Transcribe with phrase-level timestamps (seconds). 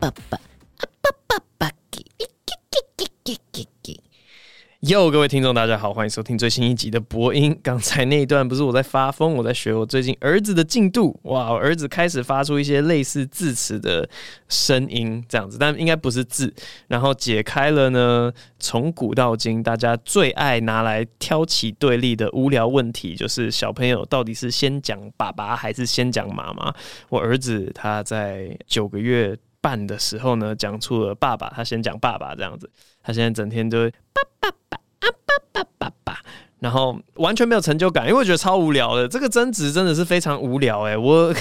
[0.00, 2.24] 爸爸，啊爸爸爸给，给
[2.70, 4.00] 给给给给。
[4.80, 7.60] 哟，各位听众，大家好，欢迎收听最新一集的播音。
[7.62, 11.20] 刚才那一段不是我在发疯，我在学我最近儿子的进度。
[11.24, 14.08] 哇，我儿子开始发出一些类似字词的
[14.48, 16.50] 声音，这样子，但应该不是字。
[16.88, 26.74] 然后解开了呢，从古到今大家最爱拿来挑起对立的无聊问题，就是小朋友到底是先讲爸爸还是先讲妈妈？
[27.10, 32.70] 我儿子他在 九个月半的时候呢，讲出了爸爸，他先讲爸爸这样子。
[33.02, 36.18] 他现在整天都爸爸爸啊爸爸爸爸，
[36.58, 39.08] 然后完全没有成就感，因为我觉得超无聊的。
[39.08, 41.34] 这个争执真的是非常无聊哎，我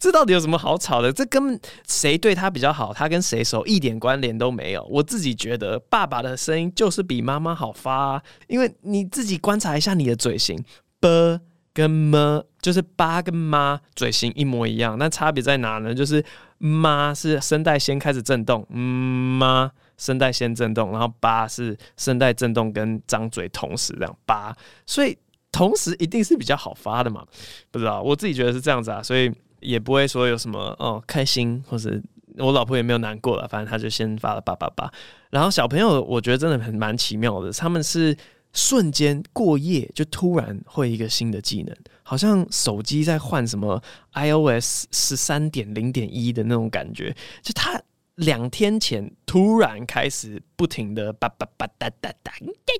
[0.00, 1.12] 这到底有什么好吵的？
[1.12, 4.84] 这跟谁对他比较好，他跟谁熟一点关联都没有。
[4.90, 10.58] 我自己觉得爸爸的声音就是比妈妈好发啊，因为你自己观察一下你的嘴型
[11.00, 11.40] ，b
[11.72, 15.94] 跟 m 就是爸跟妈嘴型一模一样，那差别在哪呢？
[15.94, 16.24] 就是
[16.58, 19.70] 妈是声带先开始震动，嗯妈。
[19.98, 25.16] 声带先震动，然后八是声带震动跟张嘴同时这样八，所以
[25.50, 27.24] 同时一定是比较好发的嘛？
[27.70, 31.98] 不知道，我自己觉得是这样子啊，所以也不会说有什么哦开心，或者
[32.36, 34.92] 我老婆也没有难过了，反正他就先发了八八八。
[35.30, 38.14] 然后小朋友我觉得真的很蛮奇妙的，他们是
[38.56, 43.80] 瞬间过夜就突然会一个新的技能，好像手机在换什么
[44.14, 47.14] iOS 十三点零点一的那种感觉。
[47.42, 47.80] 就他
[48.16, 52.32] 两天前突然开始不停的叭叭叭哒哒哒哒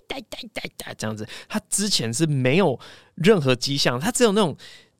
[0.08, 2.80] 哒哒哒哒这样子，他之前是没有
[3.14, 4.56] 任何迹象，他只有那种。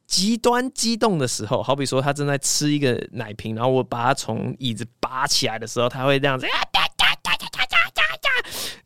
[0.07, 7.06] 极端激动的时候，好比说他正在吃一个奶瓶，然后我把他从椅子拔起来的时候，他会这样子啊哒哒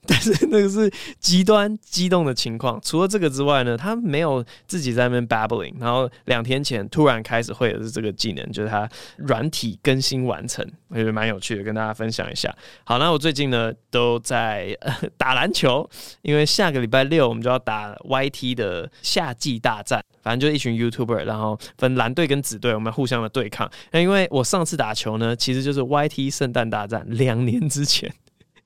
[0.06, 5.74] 但是那个是极端激动的情况，除了这个之外呢，他没有自己在那边 babbling。
[5.78, 12.54] 然后两天前突然开始会的是这个技能，就是他软体更新完成，我觉得蛮有趣的，跟大家分享一下。
[12.84, 14.76] 好，那我最近呢都在
[15.16, 15.88] 打篮球，
[16.22, 23.70] 因为下个礼拜六我们就要打 YT 的夏季大战，反正就是一群 YouTuber，然后分蓝队跟紫队，我们互相的对抗。
[23.92, 28.10] 那因为我上次打球呢，其实就是 YT 圣诞大战，两年之前。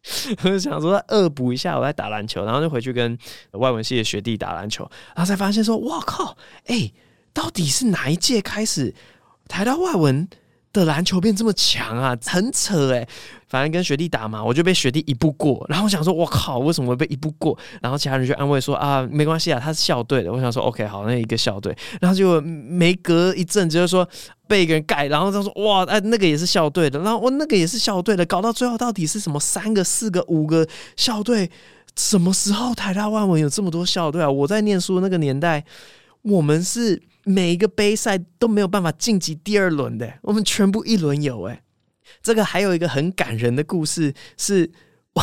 [0.45, 3.17] 我就想说恶补一下，我在打篮球，然后就回去跟
[3.53, 6.93] 外文系的学弟打篮球，然后才发现说，哇靠，哎、
[7.33, 8.95] 到底是哪一届开始
[9.49, 10.29] 台大外文
[10.73, 12.17] 的篮球变这么强啊？
[12.27, 13.09] 很扯哎、
[13.55, 17.57] 反正跟学弟打嘛，我就被学弟一步过，然后我想说，我靠，为什么会被一步过？
[17.81, 20.33] 然后其他人就安慰说啊，没关系啊，他是校队的。
[20.33, 24.05] 我想说，OK，好，那一个校队，然后就没隔一阵，就是说
[24.49, 30.67] 被一个人盖，然后他说哇，哎，那个也是校队的，然后我那个也是校队的，搞到最后到底是什么三个、四个、五个
[30.97, 31.49] 校队？
[31.95, 34.29] 什么时候台大外文有这么多校队啊？
[34.29, 35.65] 我在念书那个年代，
[36.23, 41.61] 我们是每一个杯赛都没有办法晋级第二轮的，我们全部一轮游哎。
[42.25, 44.73] 这个还有一个很感人的故事，是
[45.13, 45.23] 我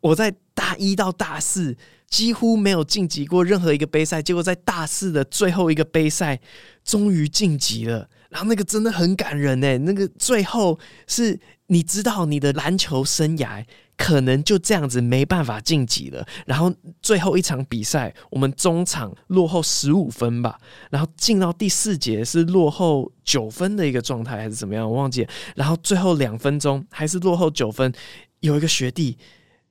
[0.00, 1.76] 我在大一到大四
[2.08, 6.40] 几乎没有晋级过任何一个杯赛，结果在大四的最后一个杯赛
[6.84, 8.10] 终于晋级了。
[8.30, 13.64] 然后那个真的很感人诶，那个最后是你知道你的篮球生涯。
[14.00, 16.26] 可能就这样子没办法晋级了。
[16.46, 16.72] 然后
[17.02, 20.58] 最后一场比赛，我们中场落后十五分吧，
[20.90, 24.90] 然后进到第四节是落后九分的一个状态，还是怎么样？
[24.90, 25.28] 我忘记。
[25.54, 27.92] 然后最后两分钟还是落后九分，
[28.40, 29.18] 有一个学弟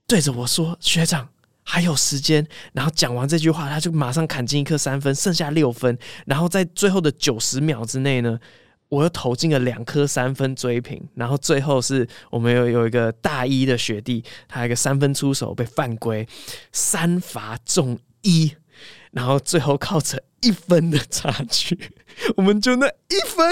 [0.06, 1.28] 对着我说：“学长，
[1.64, 5.98] 还有时间。”然后讲完这句话，他就马上砍进一颗三分，剩下六分。
[6.28, 8.40] 然后在最后的九十秒之内呢，
[8.90, 16.28] 我又投进了两颗三分追平，然后最后是我们有有一个大一的学弟，他一个三分出手被犯规，
[16.72, 18.52] 三罚中一，
[19.12, 21.78] 然后最后靠着一分的差距，
[22.36, 23.48] 我们就那一分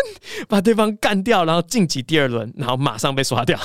[0.48, 3.59] 把对方干掉，然后晋级第二轮，然后马上被刷掉。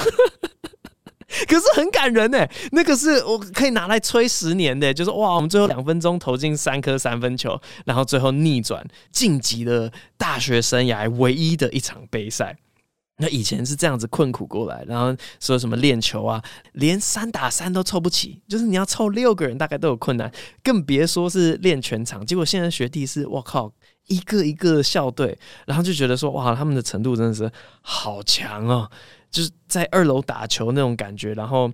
[1.49, 12.57] 可是很感人呢，那个是我可以拿来吹十年的，就是哇，我们最后两分钟投进三颗三分球，然后最后逆转晋级了大学生涯唯一的一场杯赛。
[13.19, 16.43] 那以前是这样子困苦过来，然后说什么练球啊，
[16.73, 20.33] 连三打三都凑不齐，就是你要凑六个人大概都有困难，
[20.65, 22.25] 更别说是练全场。
[22.27, 23.71] 结果现在学弟是，我靠，
[24.09, 27.49] 一个一个校队，然后就觉得说哇，他们的程度真的是
[27.83, 28.91] 好强哦。
[29.33, 31.73] 就是在二楼打球那种感觉，然后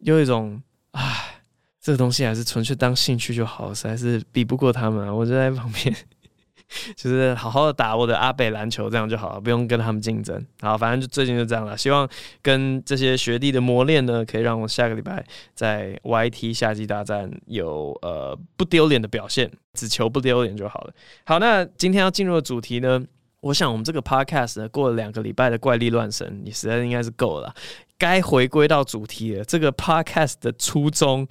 [0.00, 0.62] 有一种
[0.92, 1.40] 唉，
[1.80, 5.08] 这个东西还是纯粹当兴趣就好，实在是比不过他们。
[5.16, 5.96] 我就在旁边，
[6.94, 10.44] 就是好好的打我的阿北篮球，这样就好了，不用跟他们竞争。
[10.60, 11.74] 好，反正就最近就这样了。
[11.76, 12.06] 希望
[12.42, 15.24] 跟这些学弟的磨练呢，可以让我下个礼拜
[15.54, 20.92] 在 YT 夏季大战有呃不丢脸的表现，只求不丢脸就好了。
[21.24, 23.02] 好，那今天要进入的主题呢？
[23.40, 27.54] 我想我们这个 podcast 呢，过了两个礼拜的怪力乱神，你实在应该是够了。
[27.96, 29.44] 该回归到主题了。
[29.44, 31.26] 这个 podcast 的初衷，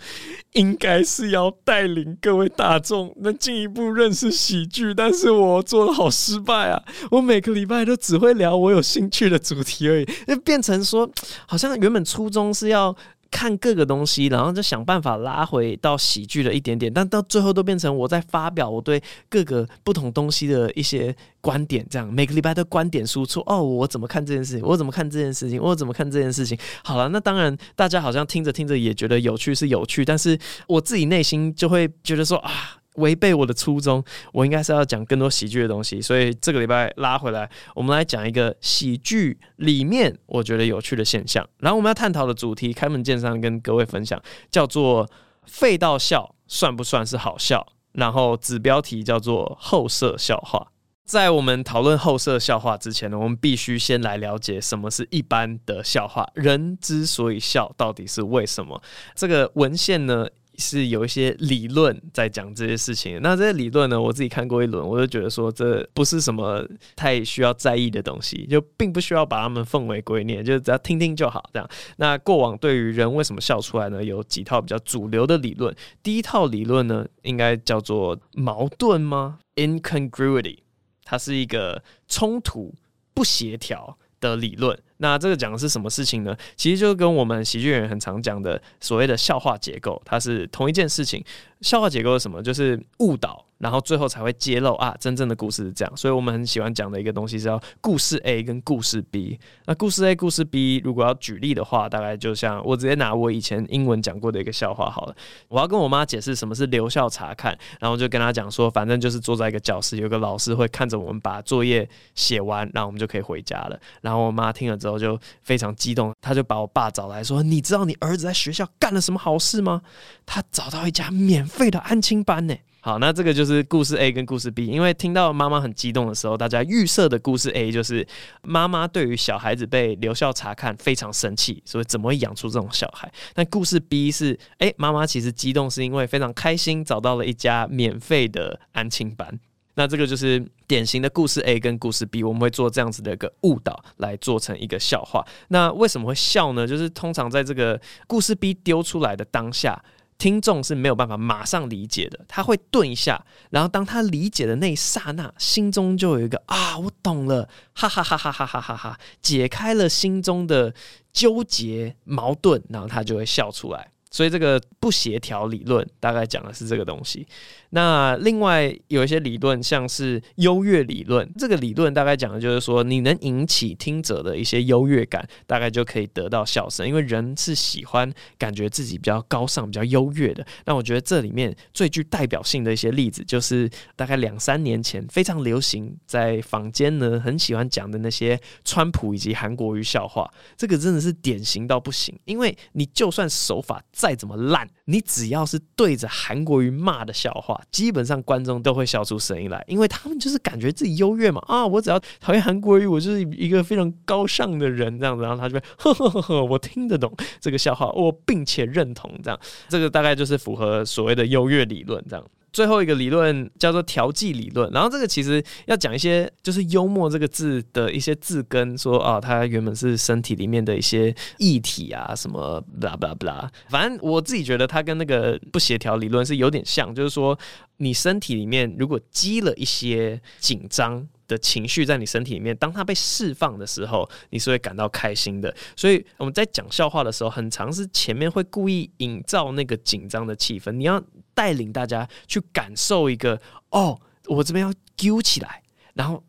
[0.53, 6.83] 应该是要带领各位大众能进一步认识喜剧，但是我做的好失败啊！
[7.11, 11.09] 我每个礼拜都只会聊我有兴趣的主题而已，就变成说，
[11.45, 12.95] 好像原本初衷是要。
[13.31, 23.41] 看各个东西，然后就想办法拉回到喜剧的一点点，但到最后都变成我在发表我对各个不同东西的一些观点，这样每个礼拜的观点输出。
[23.45, 24.65] 哦，我怎么看这件事情？
[24.65, 25.61] 我怎么看这件事情？
[25.61, 26.57] 我怎么看这件事情？
[26.83, 30.37] 好了，那当然大家好像听着听着也觉得有趣是有趣，但是
[30.67, 32.51] 我自己内心就会觉得说啊。
[32.97, 41.47] 违背我的初衷，我应该是要讲更多喜剧的东西，所以这个礼拜拉回来，我们来讲一个喜剧里面我觉得有趣的现象。
[41.59, 44.21] 然后我们要探讨的主题，开门见山跟各位分享，
[44.51, 45.09] 叫做
[45.45, 47.65] “废到笑算不算是好笑”。
[47.93, 50.67] 然后子标题叫做“后设笑话”。
[51.07, 56.29] 在我们讨论后设笑话之前呢，我们必须先来了解什么是一般的笑话。
[56.35, 58.81] 人之所以笑，到底是为什么？
[59.15, 60.27] 这个文献呢？
[60.57, 71.47] 是有一些理论在讲这些事情，那这些理论呢，我自己看过一轮，我就觉得说这不是什么太需要在意的东西，就并不需要把他们奉为圭臬，就只要听听就好。
[71.53, 75.75] 这样，那过往对于人为什么笑出来呢，有几套比较主流的理论。
[76.01, 80.59] 第一套理论呢，应该叫做矛盾吗？Incongruity，
[81.03, 82.73] 它是一个冲突、
[83.13, 84.79] 不协调的理论。
[84.97, 86.35] 那这个讲的是什么事情呢？
[86.55, 91.23] 其实就跟我们喜剧人很常讲的所谓的笑话结构，它是同一件事情。
[91.61, 92.41] 笑话结构是什么？
[92.43, 95.97] 就是误导，然后最后才会揭露啊，真正的故事是这样。
[95.97, 99.39] 所以我们很喜欢讲的一个东西是叫故事 A 跟故事 B。
[99.65, 105.15] 那故事 A、故事 B，如果要举例的话，大概就像我直接拿我以前英文讲过的一个笑话好了。
[105.47, 113.79] 我要跟我妈解释什么是留校察看，然后就跟她讲说，反正就是坐在一个教室，有个老师会看着我们把作业写完，然后我们就可以回家了。
[114.01, 119.81] 然后我妈听了之就非常激动，他就把我爸找来说：“你知道你儿子在学校干了什么好事吗？
[120.23, 122.53] 他找到一家免。”费的安亲班呢？
[122.81, 124.67] 好，那这个就是故事 A 跟故事 B。
[124.67, 128.05] 因为听到妈妈很激动的时候，大家预设的故事 A 就是
[128.43, 133.11] 妈妈对于小孩子被留校察看非常生气，所以怎么会养出这种小孩？
[133.33, 139.39] 但故事 B 是，哎，妈妈其实激动是因为非常开心找到了一家免费的安亲班。
[139.77, 145.23] 那这个就是典型的故事 A 跟故事 B，我们会做这样子的一个误导来做成一个笑话。
[145.49, 146.65] 那为什么会笑呢？
[146.65, 149.81] 就是通常在这个故事 B 丢出来的当下。
[150.17, 160.73] 听众是没有办法马上理解的，他会顿一下，然后当他理解的那一刹那，心中就有一个啊，我懂了，哈哈哈哈哈哈哈哈，解开了心中的
[161.13, 163.91] 纠结矛盾，然后他就会笑出来。
[164.17, 167.27] 所以这个不协调理论大概讲的是这个东西。
[167.69, 176.87] 那另外有一些理论，像是优越理论，这个理论大概讲的就是说，你能引起听者的一些优越感，大概就可以得到笑声。
[176.87, 180.43] 因为人是喜欢感觉自己比较高尚、比较优越的。
[180.65, 190.27] 那我觉得这里面最具代表性的一些例子，就是大概两三年前非常流行在坊间呢，很喜欢讲的那些川普以及韩国瑜笑话。
[190.55, 197.61] 这个真的是典型到不行，因为你就算手法再再怎么烂，你只要是对着韩国瑜骂的笑话。
[197.69, 201.67] 基本上观众都会笑出声音来，因为他们就是感觉自己优越嘛啊！
[201.67, 209.37] 我只要讨厌韩国瑜，我就是一个非常高尚的人这样子，然后他就呵呵呵呵，我听得懂这个笑话，我并且认同这样，
[209.67, 212.25] 这个大概就是符合所谓的优越理论这样。
[212.53, 227.37] 最后一个理论叫做调剂理论，然后这个其实要讲一些就是幽默这个字的一些字根，说啊，它原本是身体里面的一些液体啊，什么 blah blah blah，反正我自己觉得它跟那个不协调理论是有点像，就是说
[227.77, 235.53] 你身体里面如果积了一些紧张的情绪在你身体里面，当它被释放的时候，你是会感到开心的。
[235.75, 241.03] 所以我们在讲笑话的时候，很常是前面会故意营造那个紧张的气氛，你要
[241.37, 243.39] 带领大家去感受一个
[243.69, 245.61] 哦，我这边要揪起来，
[245.93, 246.23] 然后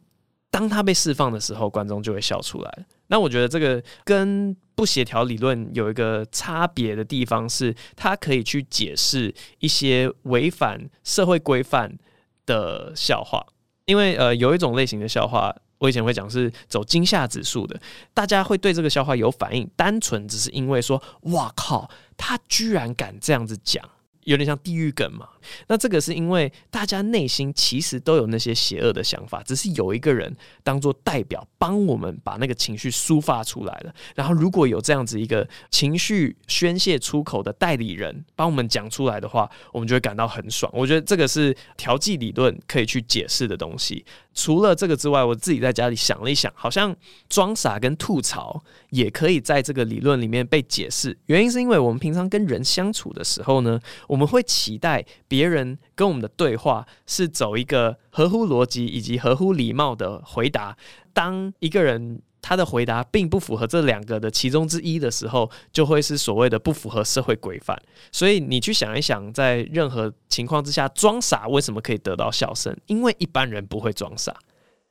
[0.51, 2.87] 当它被释放的时候，观众就会笑出来。
[3.07, 11.97] 那我觉得这个跟不协调理论有一个差别的地方是，它可以去解释一些违反社会规范
[12.45, 13.43] 的笑话。
[13.87, 17.81] 因为呃，有一种类型的笑话，我以前会讲是走惊吓指数的，
[18.13, 21.89] 大家会对这个笑话有反应，单纯只是因为说，哇靠，
[22.19, 23.83] 他居然敢这样子讲。
[24.29, 25.27] 有点像地狱梗嘛。
[25.67, 33.95] 那这个是因为大家内心其实都有那些邪恶的想法，只是有一个人当做代表帮我们把那个情绪抒发出来了。
[34.15, 40.71] 然后如果有这样子一个情绪宣泄出口的代理人帮我们讲出来的话，我们就会感到很爽。
[40.75, 44.05] 我觉得这个是调剂理论可以去解释的东西。
[44.35, 46.95] 除了这个之外，我自己在家里想了一想，好像
[47.29, 51.17] 装傻跟吐槽也可以在这个理论里面被解释。
[51.27, 60.77] 原因是因为我们平常跟人相处的时候呢，我们会期待别人跟我们的对话是走一个合乎逻辑以及合乎礼貌的回答。
[61.13, 67.79] 当一个人他的回答并不符合这两个的其中之一的时候，就会是所谓的不符合社会规范。
[68.11, 72.75] 所以你去想一想，在任何情况之下装傻为什么可以得到笑声？
[72.87, 74.35] 因为一般人不会装傻，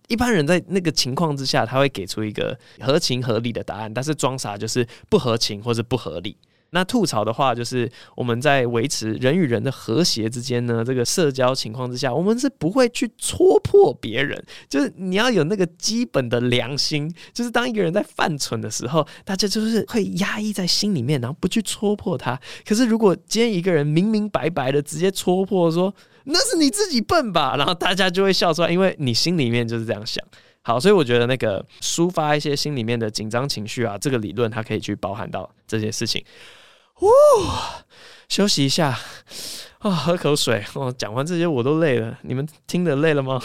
[0.07, 6.37] 一般人在那个情况之下他会给出一个合情合理的答案，但是装傻就是不合情或是不合理。
[6.71, 14.43] 那吐槽的话，就是我们在维持人与人的和谐之间呢，这个社交情况之下，我们是不会去戳破别人。
[14.67, 22.39] 就是你要有那个基本的良心，就是当一个人在犯蠢的时候，大家就是会压抑在心里面，然后不去戳破他。
[22.65, 25.93] 可是如果今天一个人明明白白的直接戳破说，
[26.25, 30.21] 那是你自己笨吧，然后大家就会笑出来，因为你心里面就是这样想。
[30.67, 36.21] 好，所以我觉得那个抒发一些心里面的紧张情绪啊，这个理论它可以去包含到这些事情。
[36.99, 37.07] 呜，
[38.27, 38.89] 休息一下
[39.79, 40.93] 啊，喝口水哦。
[40.97, 43.41] 讲完这些我都累了，你们听得累了吗？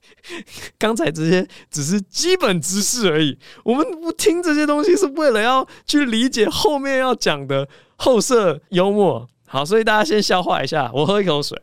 [0.80, 9.28] 刚才这些只是基本知识而已，我们不听这些东西是为了要去理解后面要讲的后设幽默。
[9.46, 11.60] 好，所以大家先消化一下，我喝一口水。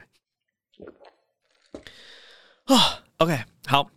[2.66, 3.90] 啊，OK，好。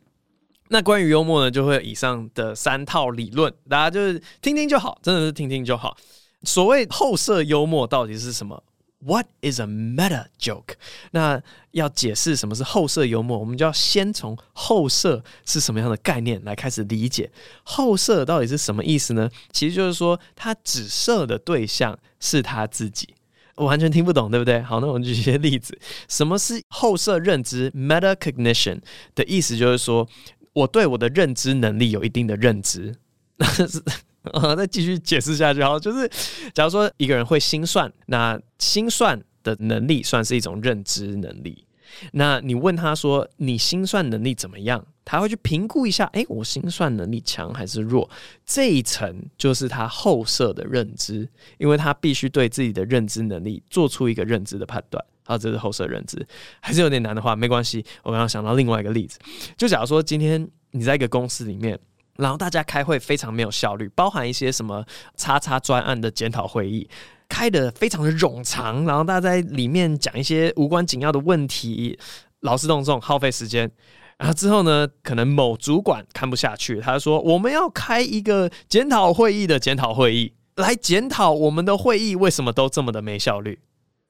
[0.68, 5.96] 那关于幽默呢，就会有以上的三套理论，大家就是听听就好，真的是听听就好。
[6.42, 8.62] 所谓后设幽默到底是什么
[8.98, 10.74] ？What is a meta joke？
[11.12, 17.30] 那要解释什么是后设幽默，我们就要先从后设是什么样的概念来开始理解。
[17.62, 19.30] 后设到底是什么意思呢？
[19.52, 23.08] 其实就是说，他指涉的对象是他自己。
[23.54, 24.60] 我完全听不懂，对不对？
[24.62, 25.78] 好，那我们举一些例子。
[26.08, 28.80] 什么是后设认知 （metacognition）
[29.14, 29.56] 的意思？
[29.56, 30.06] 就是说。
[30.56, 32.94] 我对我的认知能力有一定的认知，
[34.32, 35.62] 啊，再继续解释下去。
[35.62, 36.10] 好，就是
[36.54, 41.66] 假如说一个人会心算，那心算的能力算是一种认知能力。
[42.12, 44.82] 那你问他说，你心算能力怎么样？
[45.04, 48.08] 他会去评估一下，诶，我心算能力强还是弱？
[48.46, 55.04] 这一层就是他后设的认知，因为他必须对自己的认知能力做出一个认知的判断。
[55.26, 56.24] 好，这是后设认知，
[56.60, 57.84] 还是有点难的话，没关系。
[58.02, 59.18] 我刚刚想到另外一个例子，
[59.56, 61.78] 就假如说今天你在一个公司里面，
[62.16, 64.84] 然后大家开会非常没有效率，包含一些什么
[65.16, 66.88] 叉叉专案的检讨会议，
[67.28, 71.98] 开得非常的冗长，然后大家在里面讲一些无关紧要的问题，
[72.40, 73.70] 劳师动众，耗费时间。
[74.18, 83.58] 然后之后呢，可能某主管看不下去，他就说我们要开一个检讨会议的检讨会议，来检讨我们的会议为什么都这么的没效率。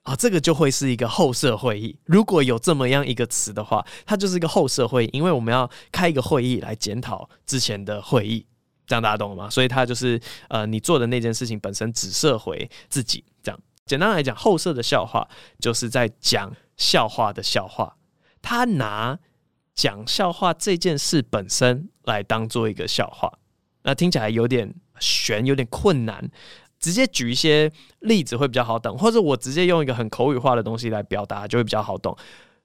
[0.07, 1.99] 啊，这个就会是一个后设会议。
[2.05, 8.47] 如果有这么样一个词的话，它就是一个后设会议，因为我们要开一个会议来检讨之前的会议，
[8.87, 9.51] 这样大家懂了吗？
[9.51, 13.25] 所以它就是呃，你做的那件事情本身只设回自己。
[13.43, 17.97] 这样简单来讲，后设的笑话就是在讲笑话的笑话，
[18.41, 19.19] 他拿
[19.75, 23.41] 讲笑话这件事本身来当做一个笑话，
[23.83, 26.31] 那听起来有点悬，有点困难。
[26.79, 32.17] 直接举一些例子会比较好懂，或者我直接用一个很口语化的东西来表达就会比较好懂。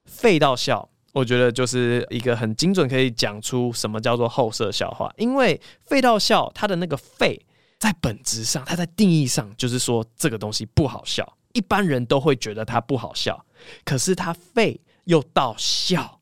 [0.06, 5.12] 废到笑，我觉得就是一个很精准可以讲出什么叫做后设笑话。
[5.18, 7.39] 因为废到笑，它的那个废
[7.80, 13.46] 在本质上，它在定义上就是说这个东西不好笑，一般人都会觉得它不好笑。
[13.86, 16.20] 可是它废又到笑，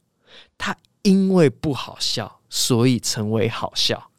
[0.58, 4.12] 它因为不好笑，所以成为好笑。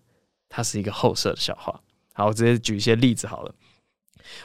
[0.48, 1.80] 它是一个后设的笑话。
[2.20, 3.54] 好，我直接举一些例子好了。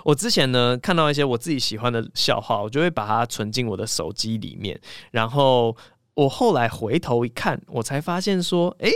[0.03, 4.79] 我之前呢看到一些我自己喜欢的笑话，我就会把它存进我的手机里面。
[5.11, 5.75] 然后
[6.15, 8.91] 我后来回头一看，我才发现说，诶，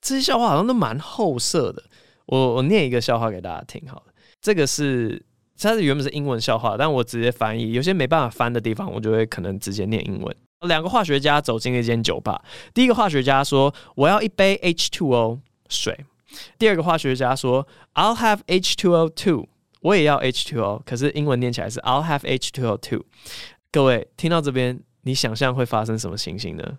[0.00, 1.82] 这些笑话好像都蛮后设的。
[2.26, 4.12] 我我念一个笑话给大家听好了。
[4.40, 5.24] 这个是
[5.58, 10.36] 它是原本是英文笑话，但我直接翻译，有些没办法翻的地方，我就会可能直接念英文。
[10.60, 12.42] 两个化学家走进了一间酒吧，
[12.72, 16.04] 第一个化学家说：“我要一杯 H2O 水。”
[16.58, 19.48] 第二个化学家说：“I'll have H2O too。”
[19.82, 23.04] 我也要 H2O，可是英文念起来是 “I'll have H2O too”。
[23.70, 26.78] 各位听到这边，你想象会发生什么情形呢？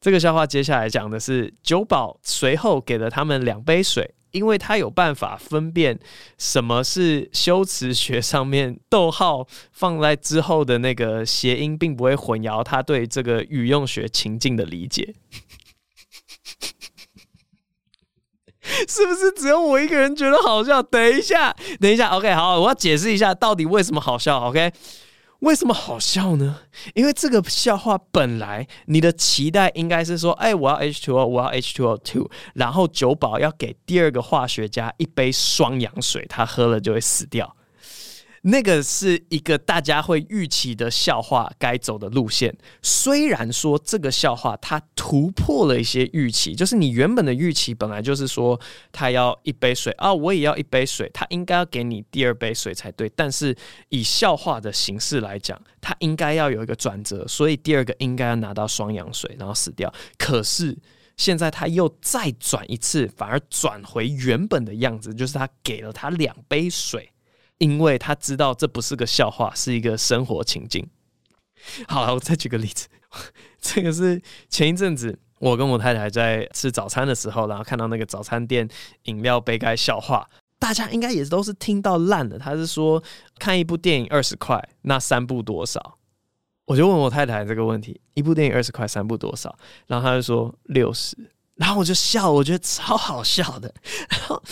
[0.00, 5.98] 这个笑话接下来讲的是酒保随后给了他们两杯水，因为他有办法分辨
[6.38, 15.14] 什么是修辞学上面逗号放在之后的那个谐音，并不会混淆他对这个语用学情境的理解。
[18.88, 20.82] 是不是只有我一个人觉得好笑？
[20.82, 24.72] 等一下，等一下，OK，好，我要解释一下到底为什么好笑，OK。
[25.40, 26.60] 为什么好笑呢？
[26.94, 37.55] 因为这个笑话本来你的期待应该是说，哎，我要 H two O，我要 H two O two，然后酒保要给第二个化学家一杯双氧水，他喝了就会死掉。
[38.48, 42.56] 那个是一个大家会预期的笑话该走的路线。
[42.80, 48.58] 虽然说这个笑话它突破了一些预期，就是你原本的预期本来就是说
[48.92, 53.10] 他要一杯水啊，我也要一杯水，他应该要给你第二杯水才对。
[53.16, 53.56] 但是
[53.88, 59.92] 以笑话的形式来讲，他应该要有一个转折，所以第二个应该要拿到双氧水，然后死掉。
[60.18, 60.78] 可是
[61.16, 67.10] 现在他又再转一次，反而转回原本的样子，就是他给了他两杯水。
[67.58, 70.88] 因为他知道这不是个笑话，是一个生活情境。
[71.88, 72.88] 好，我再举个例子，
[73.60, 78.68] 这个是前一阵子我跟我太太在吃早餐的时候，然后看到那个早餐店
[79.04, 82.38] 饮料杯盖笑话，大家应该也都是听到烂的。
[82.38, 83.02] 他是说
[83.38, 85.98] 看一部电影二十块，那三部多少？
[86.66, 89.56] 我就问我太太这个问题：一部电影二十块，三部多少？
[89.86, 91.16] 然后他就说六十。
[91.56, 93.74] 然后我就笑，我觉得超好笑的。
[94.10, 94.42] 然后，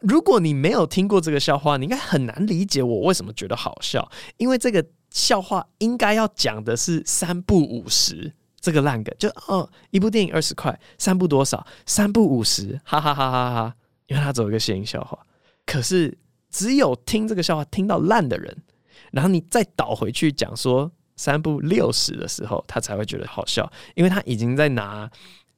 [0.00, 4.10] 如果你没有听过这个笑话，你应该很难理解我为什么觉得好笑。
[4.38, 11.64] 因为这个笑话应该要讲的是三不五十这个烂梗，就哦，一部电影二十块，三部多少？
[11.86, 13.74] 三部五十，哈哈哈哈哈！
[14.08, 15.16] 因为他走一个谐音笑话。
[15.64, 16.18] 可是
[16.50, 18.64] 只有听这个笑话听到烂的人，
[19.12, 25.08] 然后你再倒回去讲说三部六十的时候，他才会觉得好笑，因为他已经在拿。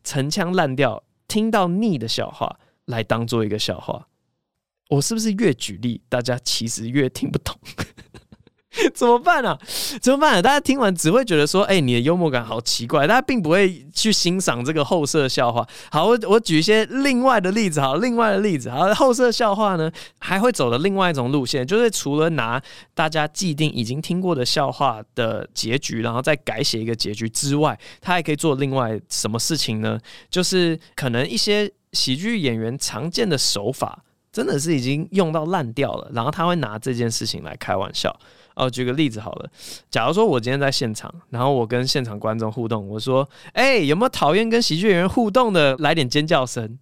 [0.03, 4.09] 陈腔滥调、听到腻的笑话来当做一个笑话，
[4.89, 7.57] 我是不是越举例，大家其实越听不懂？
[8.95, 9.59] 怎么办呢、啊？
[10.01, 15.67] 怎么办、大家听完只会觉得说：“哎、你的幽默感好奇怪。”大家并不会去欣赏这个后设笑话。
[15.91, 17.81] 好，我我举一些另外的例子。
[17.81, 18.71] 好，另外的例子。
[18.71, 22.63] 好，后设笑话呢，还会走的另外一种路线，就是除了拿
[22.95, 29.99] 大家既定已经听过的笑话的结局，然后再改写一个结局之外，他还可以做另外什么事情呢？
[30.31, 38.17] 就是可能一些喜剧演员常见的手法，真的是已经用到烂掉了，然后他会拿这件事情来开玩笑。
[38.61, 39.51] 哦，举个例子好了，
[39.91, 45.75] 假如说我今天在现场，然后我跟现场观众互动，我说：“哎、有没有讨厌跟喜剧演员互动的？
[45.79, 46.79] 来点尖叫声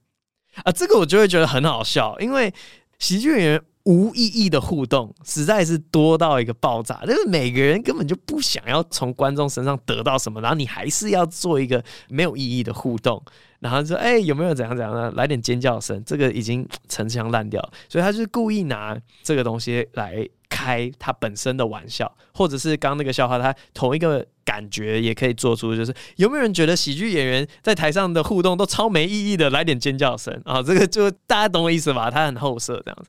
[0.64, 2.52] 啊！”这个我就会觉得很好笑，因为
[2.98, 13.22] 喜剧演员无意义的互动实在是多到一个爆炸，就是每个人根本就不想要从观众身上得到什么，然后你还是要做一个没有意义的互动。
[13.60, 15.10] 然后说，哎、有没有怎样怎样的？
[15.12, 20.28] 来点尖叫声，这个已经 陈腔滥调，所以他就是故意拿这个东西来
[20.68, 29.48] 开他本身的玩笑，或者是刚那个笑话，他同一个感觉也可以做出，就是有没有人觉得喜剧演员在台上的互动都超没意义的？
[29.48, 32.10] 来点尖叫声啊，这个就大家懂我意思吧？
[32.10, 33.08] 他很后色这样子。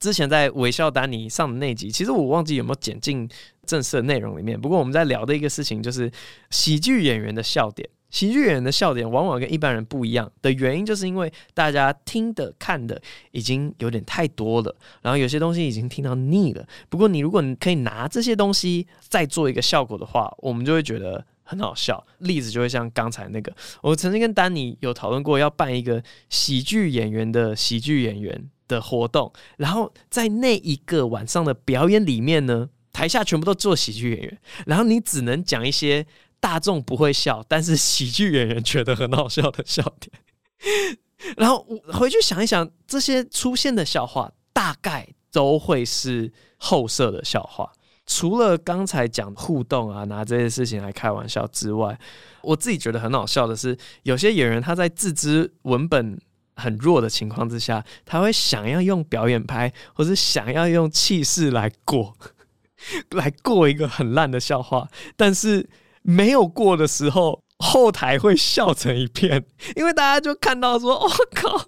[0.00, 3.28] 之前在微笑丹尼上的那集，其实我忘记有没有剪进
[3.64, 4.60] 正式的内容里面。
[4.60, 6.10] 不过我们在聊的一个事情就是
[6.50, 7.88] 喜剧演员的笑点。
[8.08, 13.00] 喜剧演员的笑点往往跟一般人不一样的原因，就是因为大家听的看的
[13.32, 16.66] 已经有点太多了，然后有些东西已经听到腻了。
[16.88, 22.02] 不过你如果你可以拿这些东西再做一个效果的话，我们就会觉得很好笑。
[22.18, 36.06] 例子就会像刚才那个，我曾经跟丹尼有讨论过，要办一个喜剧演员的喜剧演员的活动，然后在那一个晚上的表演里面呢，台下全部都做喜剧演员，然后你只能讲一些。
[36.46, 40.96] 大众不会笑，但是喜剧演员觉得很好笑的笑点。
[41.36, 47.72] 然后我回去想一想，这些出现的笑话大概都会是后设的笑话。
[48.06, 51.98] 除了刚才讲互动啊，拿这些事情来开玩笑之外，
[52.42, 56.16] 我自己觉得很好笑的是，有些演员他在自知文本
[56.54, 62.16] 很弱的情况之下，他会想要用表演拍，或是想要用气势来过，
[63.10, 65.68] 来过一个很烂的笑话，但是。
[66.06, 71.60] 没有过的时候，后台会笑成一片， 因为大家就看到说：“我 靠，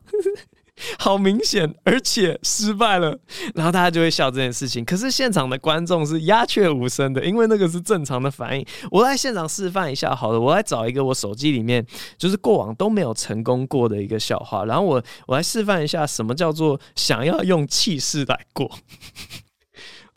[0.97, 3.19] 好明显，而且失败了。”
[3.57, 4.85] 然后大家就会笑这件事情。
[4.85, 8.65] 可是现场的观众是鸦雀无声的，因为那个是正常的反应。
[8.93, 11.85] 我来现场示范一下，好了，我来找一个我手机里面
[12.17, 18.71] 就是过往都没有成功过的一个笑话，然后我我来示范一下什么叫做想要用气势来过。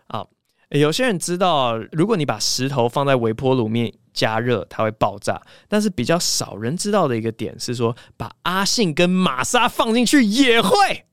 [0.07, 0.29] 好，
[0.69, 3.91] 有些人知道，如果你把石头放在微波炉面。
[4.13, 11.05] 加热它会爆炸，但是比较少人知道的一个点是说，把阿信跟玛莎放进去也会。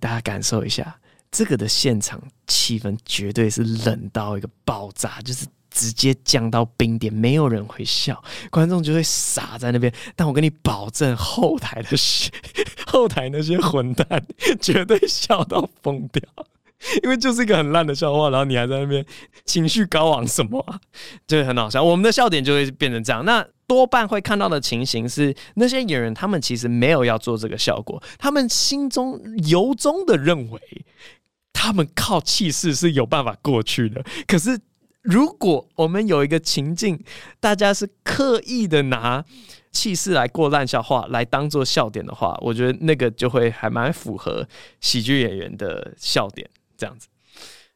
[0.00, 5.46] 大家感受一下，这个的现场气氛绝对是冷到一个爆炸，就是。
[5.70, 9.92] 直接降到冰点，没有人会笑，观众就会傻在那边。
[10.16, 11.90] 但我跟你保证，后台的
[12.86, 14.26] 后台那些混蛋
[14.60, 16.22] 绝对笑到疯掉，
[17.02, 19.04] 因为就是一个很烂的笑话，然后你还在那边
[19.44, 20.80] 情绪高昂什么啊，
[21.26, 21.82] 就很好笑。
[21.82, 23.24] 我们的笑点就会变成这样。
[23.24, 30.60] 那多半会看到的情形是，那些演员他们其实没有要做这个效果，他们心中由衷的认为，
[31.52, 34.58] 他们靠气势是有办法过去的，可是。
[35.02, 37.02] 如果我们有一个情境，
[37.40, 39.24] 大家是刻意的拿
[39.72, 44.46] 气势来过烂笑话来当做笑点的话，我觉得那个就会还蛮符合
[44.80, 46.46] 喜剧演员的笑点
[46.78, 47.08] 这样子。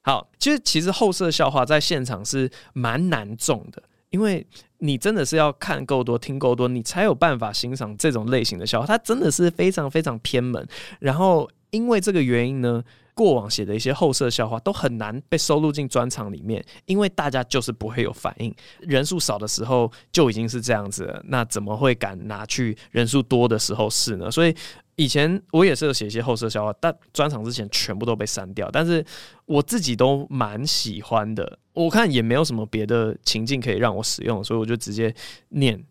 [0.01, 4.47] 好，其实其实后设笑话在现场是蛮难中的，因为
[4.79, 8.87] 你真的是要看够多、听够多，你才有办法欣赏这种类型的笑话。
[8.87, 10.67] 它真的是非常非常偏门，
[10.99, 12.83] 然后因为这个原因呢。
[13.15, 18.53] 过往写的一些后设笑话都很难被收录进专场里面，因为大家就是不会有反应。
[18.81, 24.31] 人数少的时候就已经是这样子了，那怎么会敢拿去人数多的时候试呢？
[24.31, 24.57] 所以
[24.97, 28.71] 以前我也是有写一些后设笑话，但专场之前全部都被删掉。
[28.71, 29.05] 但是
[29.47, 35.15] 我自己都蛮喜欢的，我看也没有什么别的情境可以让我使用，所以我就直接
[35.49, 35.83] 念。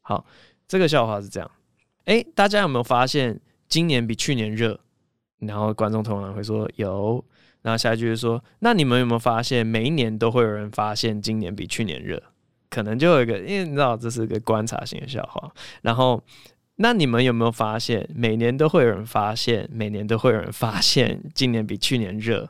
[0.00, 0.24] 好，
[0.66, 1.50] 这个笑话是这样。
[2.04, 4.80] 诶，大家有没有发现今年比去年热？
[5.40, 7.24] 然后观众通常会说有，
[7.62, 12.22] 然后下一句是说，那你们有没有发现，每一年都会有人发现今年比去年热？
[12.70, 15.52] 可能就有一个，因为你知道这是一个观察性的笑话。
[15.82, 16.22] 然后，
[16.80, 22.48] 那你们有没有发现，每年都会有人发现，每年都会有人发现 今年比去年热？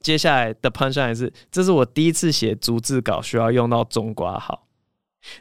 [0.00, 4.66] 接下来的 punchline 是，这是我第一次写逐字稿需要用到中括号，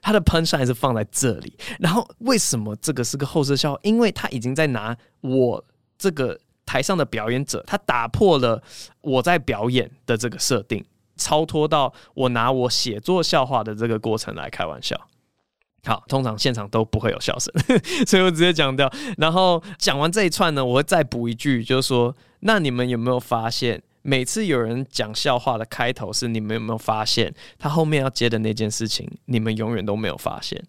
[0.01, 1.57] 他的 punchline 是放在这里。
[1.79, 3.79] 然后为什么这个是个后设笑话？
[3.83, 5.63] 因为他已经在拿我。
[5.95, 8.61] 这个台上的表演者，他打破了
[8.99, 10.83] 我在表演的这个设定，
[11.15, 14.99] 超脱到我拿我写作笑话的这个过程来开玩笑。
[15.85, 17.53] 好，通常现场都不会有笑声，
[18.07, 18.89] 所以我直接讲掉。
[19.17, 30.63] 然后讲完这一串呢，我会再补一句，就是说，那你们有没有发现，每次有人讲笑话的开头是你们有没有发现，他后面要接的那件事情，你们永远都没有发现。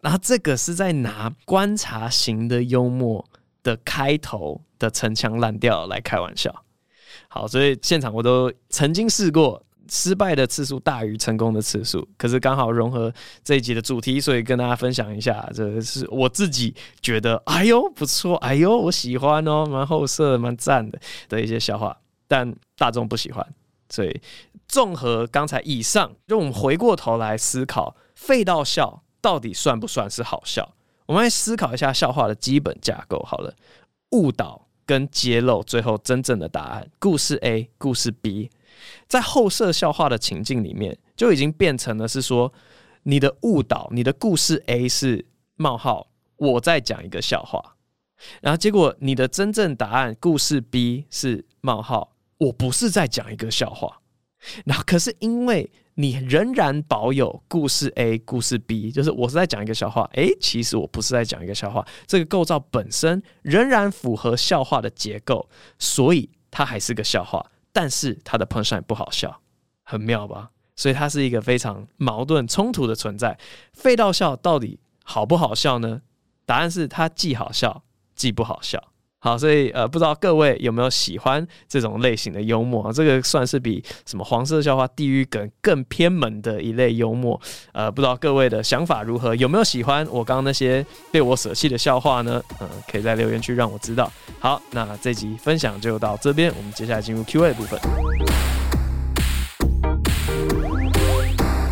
[0.00, 3.24] 然后这个是在拿观察型的幽默
[3.62, 6.64] 的开头的陈腔滥调来开玩笑，
[7.28, 23.46] 好，所以现场我都曾经试过，失败的次数大于成功的次数，可是刚好融合这一集的主题，所以跟大家分享一下，这是我自己觉得，哎呦不错，哎呦我喜欢哦，蛮后色蛮赞的的一些笑话，但大众不喜欢，
[23.88, 24.20] 所以
[24.66, 30.74] 综合刚才以上，就我们回过头来思考，废到笑到底算不算是好笑？
[31.06, 33.18] 我们来思考一下笑话的基本架构。
[33.28, 33.54] 好了，
[34.12, 36.88] 误导跟揭露，最后真正的答案。
[36.98, 38.50] 故事 A，故事 B，
[39.06, 42.52] 在后设笑话的情境里面，就已经变成了是说，
[43.02, 47.76] 你的误导，你的故事 A 是冒号，我在讲一个笑话，
[48.40, 54.00] 然后结果你的真正答案，故事 B 是冒号，我不是在讲一个笑话，
[54.64, 55.70] 然后可是因为。
[55.94, 65.46] 你仍然保有故事 A、故事 B，就是我是在讲一个笑话，诶、其实我不是在讲一个笑话，这个构造本身仍然符合笑话的结构，
[65.78, 69.40] 所以它还是个笑话，但是他的 punchline 不好笑，
[69.82, 70.50] 很妙吧？
[70.76, 73.38] 所以他是一个非常矛盾冲突的存在。
[73.72, 76.02] 废到笑到底好不好笑呢？
[76.44, 78.91] 答案是他既好笑，既不好笑。
[79.24, 82.92] 好，所以呃，不知道各位有没有喜欢这种类型的幽默啊？
[82.92, 87.40] 这个算是比什么黄色笑话、地狱梗更偏门的一类幽默。
[87.70, 89.32] 呃，不知道各位的想法如何？
[89.36, 92.42] 有没有喜欢我刚刚那些被我舍弃的笑话呢？
[92.60, 94.12] 嗯、可以在留言区让我知道。
[94.40, 97.78] 好，那这集分享就到这边，我们接下来进入 Q&A 部分。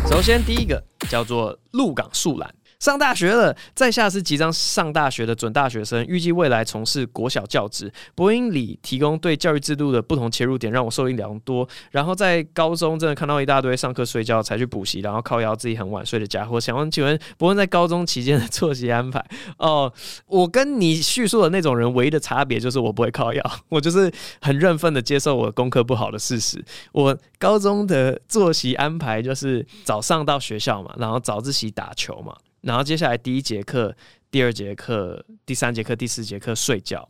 [0.09, 2.49] 首先第一个叫做鹿港树懒。
[2.81, 7.93] 上大学了，在下是即将上大学的准大学生，预计未来从事国小教职。
[8.15, 11.67] 播音里提供对教育制度的不同切入点，让我受益良多。
[11.91, 16.59] 然后在高中真的看到一大堆上课睡觉才去补习，然后靠腰自己很晚睡的家伙。
[16.59, 19.23] 想问，请问博恩在高中期间的作息安排？
[19.59, 19.93] 哦，
[20.25, 26.65] 我跟你叙述的那种人唯一的差别就是我不会靠腰，我就是很认份的接受我功课不好的事实。
[26.93, 32.35] 我高中的作息安排就是早上到学校嘛，然后早自习打球嘛。
[32.61, 33.95] 然后接下来第一节课、
[34.29, 37.09] 第二节课、第三节课、第四节课睡觉，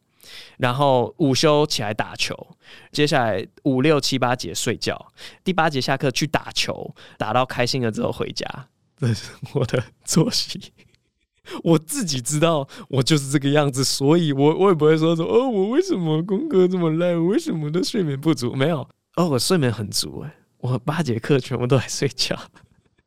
[0.58, 2.36] 然后午休起来打球。
[2.92, 5.12] 接下来五六七八节睡觉，
[5.44, 8.46] 第八节下课去打球，打到开心了之后回家。
[8.98, 10.72] 这是我的作息。
[11.64, 18.54] 我自己知道我就是这个样子，所以我我也不会说说哦，我为什么功课这么烂，我为什么都睡眠不足？
[18.54, 22.40] 没有哦，我睡眠很足哎，我八节课全部都在睡觉。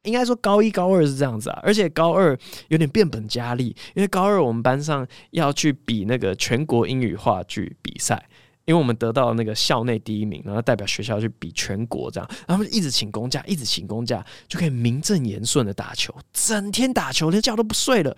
[0.05, 2.39] 应该说高一高二是这样子啊，而且高二
[2.69, 8.27] 有点变本加厉，因为高二我们班上要去比那个全国英语话剧比赛。
[8.65, 18.17] 因为我们得到那个校内第一名，然后代表学校去比全国这样，然后一直请公假，一直请公假，就可以名正言顺的打球，整天打球，连觉都不睡了，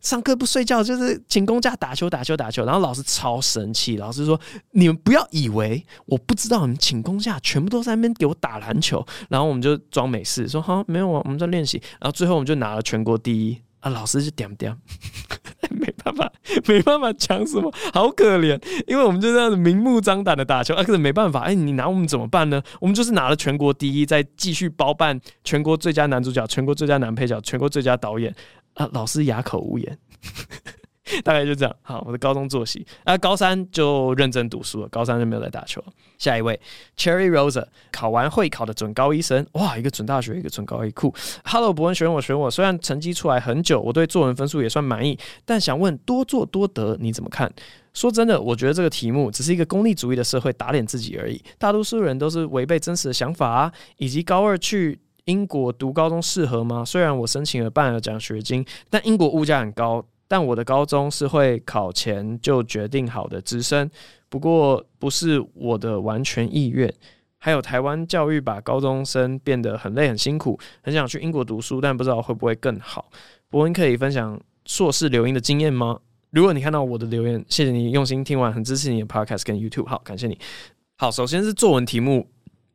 [0.00, 2.64] 上课不睡觉，就是请公假打球，打球，打球。
[2.64, 4.38] 然后老师超生气，老师说
[4.72, 13.58] ：“你们不要以为我不知道你们请公假，全部都在那边给我打篮球。”然后我们就装没事，说：“好，没有啊，我们在练习。”然后最后我们就拿了全国第一。
[13.80, 14.76] 啊，老师就点点，
[16.06, 16.32] 办法，
[16.66, 22.62] 没办法抢什么，好可怜，因为我们就这样子明目张胆的打球啊，可是没办法，哎、你拿我们怎么办呢？
[22.80, 28.34] 我们就是拿了全国第一，再继续包办全国最佳男主角、全国最佳男配角、全国最佳导演
[28.74, 29.98] 啊，老师哑口无言。
[31.22, 31.76] 大概就这样。
[31.82, 35.92] 好，我的高中作息啊，高三就认真读书了，高三就没有再打球了。
[36.18, 36.58] 下一位
[36.96, 41.14] ，Cherry Rosa，考完会考的准高一生，哇，一个准大学，一个准高一酷。
[41.44, 47.52] Hello，博文选我选我，虽然成绩出来很久，我对作文分数也算满意，但想问多做多得你怎么看？
[47.94, 51.42] 说真的，我觉得这个题目只是一个功利主义的社会打脸自己而已。
[51.58, 56.84] 大多数人都是违背真实的想法啊，以及高二去英国读高中适合吗？
[56.84, 60.04] 虽然我申请了半额奖学金，但英国物价很高。
[60.28, 63.90] 但我的高中是会考前就决定好的直升，
[64.28, 66.92] 不过不是我的完全意愿。
[67.38, 73.08] 还有台湾教育把高中生变得很累很辛苦，很想去英国读书，但不知道会不会更好。
[73.48, 76.00] 博恩可以分享硕士留英的经验吗？
[76.30, 80.36] 如果你看到我的留言，谢谢你用心听完，很支持你的 Podcast 跟 YouTube，好，感谢你。
[80.96, 82.26] 好，首先是作文题目，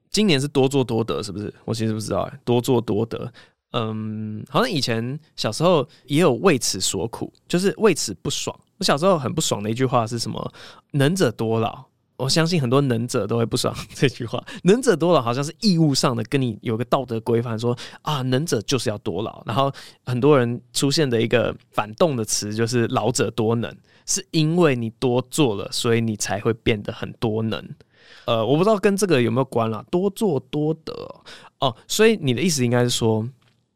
[0.09, 1.53] 今年是多做多得，是不是？
[1.65, 3.31] 我其实不知道，多做多得。
[3.71, 8.57] 嗯，好像以前小时候也有为此所苦，就是为此不爽。
[8.77, 10.53] 我小时候很不爽的一句话是什么
[10.91, 11.86] ？“能者多劳。”
[12.17, 14.43] 我相信很多能者都会不爽这句话。
[14.63, 19.41] “能者多劳”好像是义务上的，跟你有个道德规范，说啊，能者就是要多劳。
[19.45, 19.71] 然后
[20.05, 27.63] 很多人出现的一个反动的词就是“劳者多能”，是因为你多做了，所以你才会变得很多能。
[28.25, 30.93] 呃，我不知道跟这个有没有关啦，多做多得
[31.60, 31.75] 哦。
[31.88, 33.25] 所以你的意思应该是说。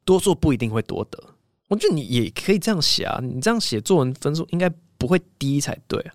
[0.05, 1.21] 多做不一定会多得，
[1.67, 3.19] 我觉得你也可以这样写啊。
[3.21, 6.13] 你这样写作文分数应该不会低才对啊。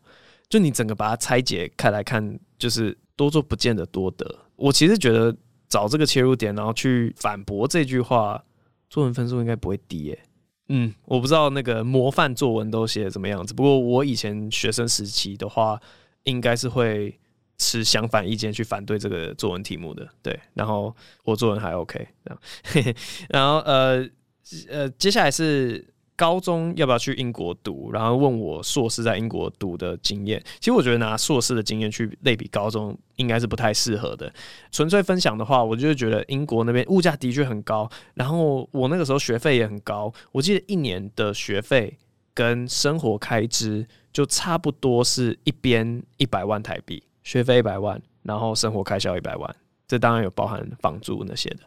[0.48, 4.38] 就你整个把它拆解开来看，就是多做不见得多得。
[4.56, 5.36] 我其实觉得
[5.68, 8.42] 找这个切入点，然后去反驳这句话，
[8.88, 10.22] 作文分数应该不会低耶。
[10.68, 13.52] 嗯，我不知道那个模范作文都写怎么样子。
[13.52, 15.80] 不过我以前学生时期的话，
[16.24, 17.18] 应该是会
[17.60, 22.30] 持相反意见去反对这个作文题目的，对，然后我作文还 OK，这
[22.80, 22.94] 样，
[23.28, 24.08] 然后呃
[24.70, 30.42] 呃，接下来是高中要不要去英国读，然后问我硕士在英国读的经验。
[30.58, 34.32] 其实我觉得拿硕士的经验去类比高中，应该是不太适合的。
[34.72, 41.98] 纯粹分享的话，我就觉得英国那边物价的确很高，然后我那个时候学费也很高，我记得一年的学费
[42.32, 47.02] 跟生活开支就差不多是一边一百万台币。
[47.30, 51.60] 学费一百万，然后生活开销一百万，这当然有包含房租那些的，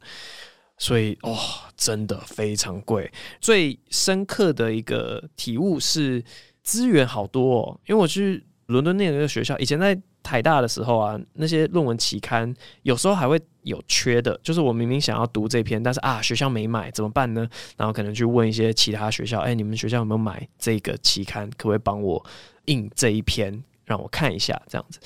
[0.77, 1.37] 所以哦，
[1.77, 3.09] 真的非常贵。
[3.39, 6.21] 最深刻的一个体悟是
[6.63, 17.47] 资源好多哦，因为我去伦敦那个学校，以前在台大的时候啊，那些论文期刊有时候还会有缺的，就是我明明想要读这篇，但是啊学校没买，怎么办呢？
[17.77, 21.49] 然后可能去问一些其他学校，哎，你们学校有没有买这个期刊？
[21.51, 22.21] 可不可以帮我
[22.65, 24.99] 印这一篇，让我看一下这样子。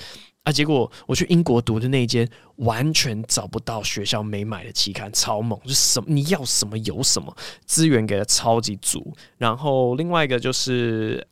[0.48, 0.52] 啊！
[0.52, 5.60] 结果我去英国读的那一间，完全找不到学校没买的期刊，超猛！
[5.64, 9.14] 就什么你要什么有什么，资源给的超级足。
[9.36, 11.24] 然后另外一个就是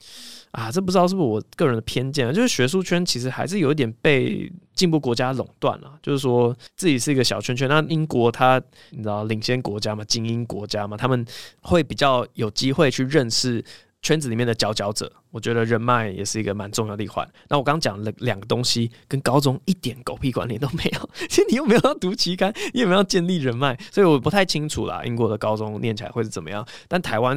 [0.51, 7.67] 啊，这不知道是不是我个人的偏见啊，就是学术圈其实还是有一点被进步国家垄断了，就是说自己是一个小圈圈。
[7.69, 11.25] 那英国它你知道领先国家嘛，精英国家嘛，他们
[11.63, 13.65] 会比较有机会去认识。
[14.07, 17.29] 圈子里面的佼佼者，我觉得人脉也是一个蛮重要的一环。
[17.49, 21.11] 那我刚刚讲了两个东西，跟高中一点狗屁关联都没有。
[21.29, 23.77] 其实你又没有要读期刊，你有没有要建立人脉？
[23.91, 26.65] 所以我不太清楚啦，英国的高中念起来会是怎么样？
[26.87, 27.35] 但台湾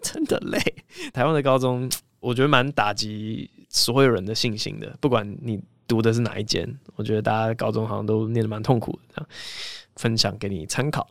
[0.00, 0.58] 真的累，
[1.12, 1.86] 台湾的高中
[2.20, 4.96] 我觉得蛮打击所有人的信心的。
[5.02, 6.66] 不管你读的是哪一间，
[6.96, 9.00] 我觉得大家高中好像都念得蛮痛苦的。
[9.14, 9.28] 这样
[9.96, 11.06] 分享给你参考。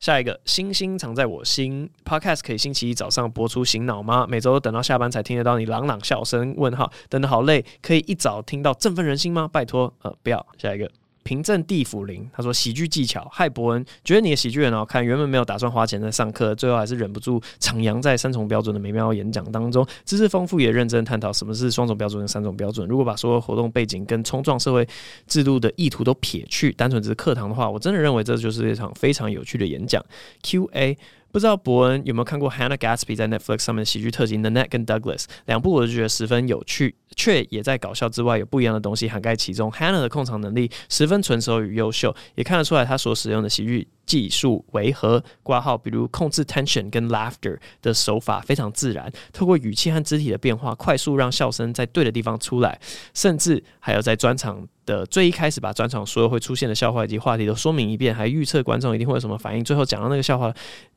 [0.00, 1.90] 下一个，星星藏在我心。
[2.04, 4.26] Podcast 可以星期一早上播出醒脑吗？
[4.28, 6.54] 每周等到下班才听得到你朗朗笑声。
[6.56, 9.48] 问号，等得好累，可以一早听到振奋人心吗？
[9.52, 10.46] 拜托，呃，不要。
[10.56, 10.88] 下一个
[11.28, 22.88] 平镇地府灵，他说喜剧技巧，嗨伯恩，觉得你的喜剧很好看，原本没有打算花钱在上课，最后还是忍不住徜徉在三重标准的美妙演讲当中，知识丰富也认真探讨什么是双重标准跟三种标准。
[22.88, 24.88] 如果把所有活动背景跟冲撞社会
[25.26, 30.02] 制度的意图都撇去，单纯只是课堂的话，我真的认为这就是一场非常有趣的演讲。
[30.42, 30.96] Q&A。
[31.30, 39.70] 不知道博恩有没有看过 Hannah Gatsby 在 Netflix 上面的喜剧特辑《Nanette 跟 Douglas》两部，我就觉得十分有趣，却也在搞笑之外有不一样的东西涵盖其中。
[39.70, 52.80] Hannah 的控场能力十分纯熟与优秀，也看得出来他所使用的喜剧技术为何挂号，比如控制 tension 跟 laughter 的手法非常自然，透过语气和肢体的变化，快速让笑声在对的地方出来，
[53.12, 60.50] 甚至还有在专场的最一开始把专场所有会出现的笑话以及话题都说明一遍，还预测观众一定会有什么反应，最后讲到那个笑话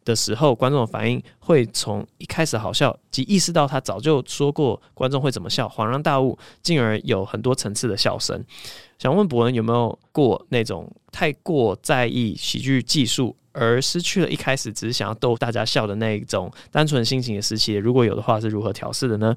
[0.05, 8.41] 的时候，观众的反应会从一开始好笑，即意识到他早就说过观众会怎么笑，恍然大悟，进而有很多层次的笑声。
[8.97, 17.73] 想问博恩有没有过那种太过在意喜剧技术，而失去了一开始只是想要逗大家笑的那一种单纯心情的时期？
[17.73, 19.35] 如果有的话，是如何调试的呢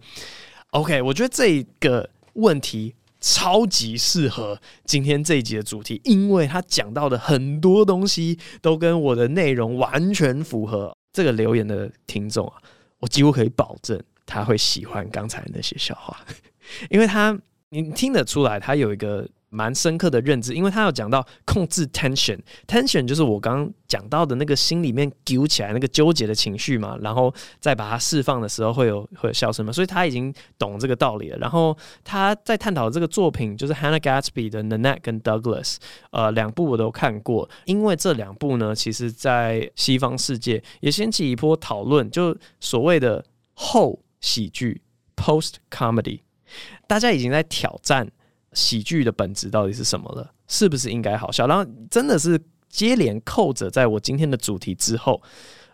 [0.71, 2.95] ？OK，我觉得这个问题
[3.27, 10.95] 超级适合今天这一集的主题，因为他讲到的很多东西都跟我的内容完全符合。
[11.11, 12.55] 这个留言的听众啊，
[12.99, 16.21] 我几乎可以保证他会喜欢刚才那些笑话，
[16.91, 17.39] 因为他
[17.71, 19.27] 你听得出来，他有一个。
[19.55, 31.38] 蛮深刻的认知，因为他有讲到控制 tension，tension 就是我刚刚讲到的那个心里面揪起来那个纠结的情绪嘛，然后再把它释放的时候会有会有笑声嘛，所以他已经懂这个道理了。
[31.38, 35.77] 然后他在探讨这个作品，就是 Hannah Gatsby 的 Nanette 跟 Douglas，
[36.11, 44.83] 呃，两部我都看过，因为这两部呢，其实在西方世界也掀起一波讨论，就所谓的后喜剧
[45.14, 46.21] （post comedy），
[46.88, 48.11] 大家已经在挑战。
[48.55, 50.33] 喜剧的本质到底是什么了？
[50.49, 51.47] 是不是应该好笑？
[51.47, 55.21] 然后真的是接连扣着在我今天的主题之后，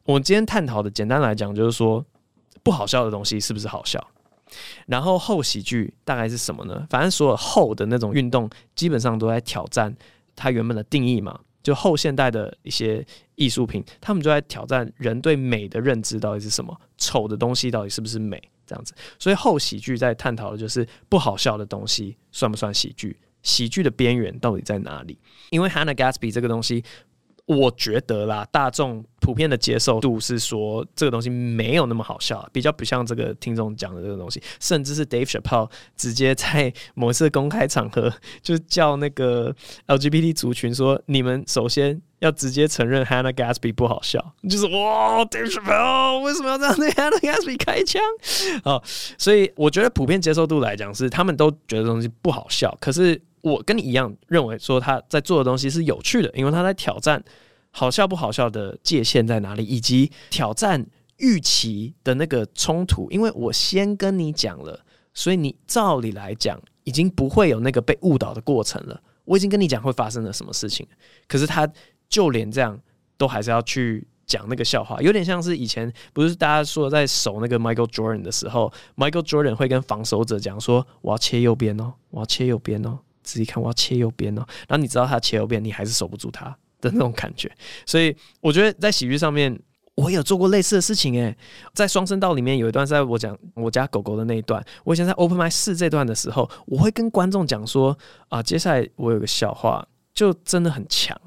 [0.05, 2.05] 我今天探讨的简单来讲就是说，
[2.62, 4.05] 不好笑的东西是不是好笑？
[4.87, 6.87] 然后后喜剧大概是什么呢？
[6.90, 9.95] 反正所有后的那种运动，基本上都在挑战
[10.35, 11.38] 它原本的定义嘛。
[11.62, 16.75] 就后现代的一些艺术品，他们就在挑战人对美的认知到底是什么？
[16.97, 18.43] 丑的东西到底是不是美？
[18.70, 23.18] 这样子，所以后喜剧在探讨的就是不好笑的东西算不算喜剧？
[23.42, 25.18] 喜剧的边缘到底在哪里？
[25.50, 26.85] 因为 Hannah Gatsby 这个东西，
[27.57, 39.55] 我觉得啦，大众普遍的接受度是说这个东西没有那么好笑，比较不像这个听众讲的这个东西，甚至是 Dave Chappelle 直接在某次公开场合 就叫那个
[39.87, 48.03] LGBT 族群说：“你们首先。”要直接承认 Hannah Gatsby 不好笑，就是哇，Dave Chappelle 为什么要这样对 Hannah Gatsby 开枪？
[48.63, 48.83] 好，
[49.17, 57.22] 所以我觉得普遍接受度来讲是他们都觉得东西不好笑，可是我跟你一样认为说他在做的东西是有趣的，因为他在挑战
[57.70, 60.87] 好笑不好笑的界限在哪里，以及挑战
[61.18, 63.11] 预期的那个冲突。
[63.11, 69.00] 因为我先跟你讲了，所以你照理来讲已经不会有那个被误导的过程了。
[69.24, 70.87] 我已经跟你讲会发生了什么事情，
[71.26, 71.70] 可是他。
[72.11, 72.76] 就连这样
[73.16, 86.46] 都还是要去讲那个笑话，有点像是以前不是大家说在守那个 Michael Jordan 的时候，Michael Jordan 会跟防守者讲说：“我要切右边哦，我要切右边哦，仔细看，我要切右边哦。”然后你知道他切右边，你还是守不住他
[86.80, 87.50] 的那种感觉。
[87.87, 89.59] 所以我觉得在喜剧上面，
[89.94, 91.37] 我有做过类似的事情诶，
[91.74, 97.96] 在双声道里面有一段是在我讲我家狗狗的那一段，我以前在 Open Mic 四这段的时候，我会跟观众讲说
[98.28, 101.18] ：“啊，接下来我有个笑话。”就真的很强，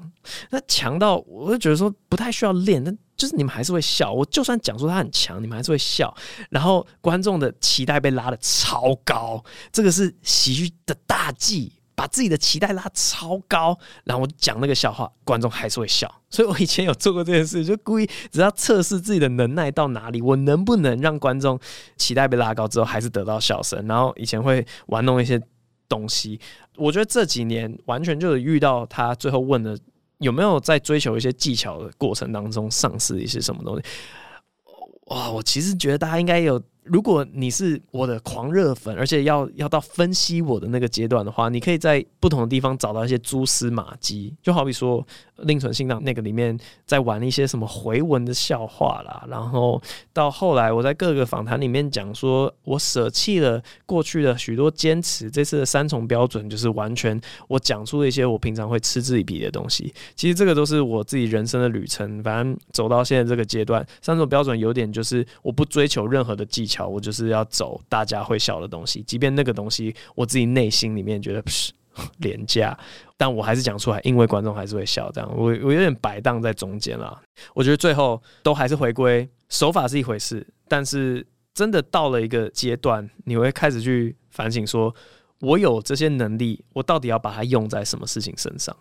[0.50, 4.12] 那强到我就觉得说不太需要练，但就是你们还是会笑。
[4.12, 6.14] 我就算讲说他很强，你们还是会笑。
[6.50, 13.78] 然后观众的期待被拉得超高，这个是喜剧的大忌，把自己的期待拉超高。
[14.04, 16.12] 然后我讲那个笑话，观众还是会笑。
[16.30, 21.58] 所以我以前有做过这件事，就故意只要测试自己的能耐到哪里，我能不能让观众
[21.96, 23.86] 期待被拉高之后还是得到笑声。
[23.86, 25.40] 然后以前会玩弄一些。
[25.86, 26.40] 东西，
[26.76, 29.78] 我觉得这几年完全就是遇到他最后问的
[30.16, 33.82] 有没有在追求一些技巧的过程当中丧失一些什么东西。
[35.08, 36.60] 哇，我其实觉得大家应该有。
[36.84, 45.04] 如果你是我的狂热粉，而且要要到分析我的那个阶段的话，你可以在不同的地方找到一些蛛丝马迹，就好比说
[45.38, 49.80] 另存新档那个里面在玩一些什么回文的笑话啦，然后
[50.12, 57.18] 到后来我在各个访谈里面讲说，我舍弃了过去的许多坚持，这次的三重标准就是完全
[57.48, 59.90] 我讲出了一些我平常会嗤之以鼻的东西。
[60.14, 66.73] 其实这个都是我自己人生的旅程，反正走到现在这个阶段，三重标准有点就是我不追求任何的技巧。
[66.82, 71.72] 我就是要走大家会笑的东西，即便那个东西我自己内心里面觉得 是
[72.18, 72.76] 廉价，
[73.16, 75.10] 但我还是讲出来，因为观众还是会笑。
[75.12, 77.20] 这样，我我有点摆荡在中间啦。
[77.54, 84.92] 我觉得最后都还是回归手法是一回事，但是真的到了一个阶段，你会开始去反省，说
[85.40, 88.76] 我有这些能力，我到底要把它用在什么事情身上？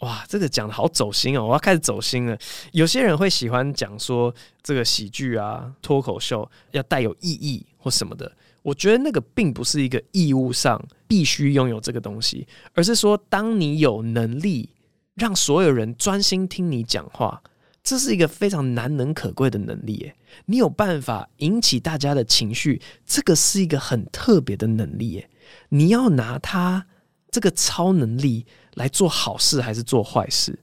[0.00, 1.44] 哇，这个讲得好走心哦！
[1.44, 2.38] 我要开始走心了。
[2.72, 4.32] 有些人会喜欢讲说，
[4.62, 8.30] 这个喜剧啊、脱口秀要带有意义或什么的。
[8.62, 14.70] 我觉得那个并不是一个义务上必须拥有这个东西，而是说，当你有能力
[15.14, 17.42] 让所有人专心听你讲话，
[17.82, 19.96] 这是一个非常难能可贵的能力。
[20.02, 20.14] 诶，
[20.46, 25.16] 你有办法引起大家的情绪，这个是一个很特别的能力。
[25.16, 25.30] 诶，
[25.70, 26.86] 你要拿它
[27.30, 28.46] 这个超能力
[28.78, 30.58] 来做好事还是做坏事？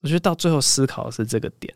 [0.00, 1.72] 我觉得到最后思考的是这个点。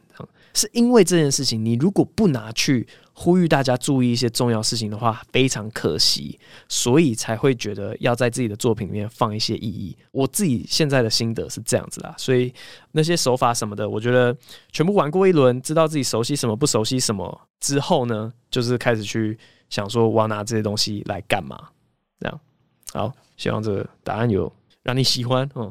[0.55, 9.95] 是因为这件事情，你如果不拿去呼吁大家注意一些重要事情的话，非常可惜，所以才会觉得要在自己的作品里面放一些意义。
[10.12, 12.55] 我自己现在的心得是这样子啦，所以
[12.93, 14.35] 那些手法什么的，我觉得
[14.72, 21.68] 全部玩过一轮，知道自己熟悉什么，不熟悉什么之后呢，就是开始去想说我要拿这些东西来干嘛。
[22.18, 22.41] 这样
[22.95, 24.51] 好，希望这个答案有
[24.87, 25.47] 让你喜欢。
[25.55, 25.70] 嗯，